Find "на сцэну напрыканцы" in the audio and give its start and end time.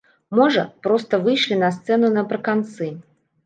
1.67-2.93